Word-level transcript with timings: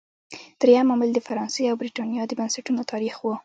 درېیم 0.61 0.87
عامل 0.91 1.09
د 1.13 1.19
فرانسې 1.27 1.63
او 1.71 1.75
برېټانیا 1.81 2.23
د 2.27 2.31
بنسټونو 2.39 2.81
تاریخ 2.91 3.15
و. 3.21 3.25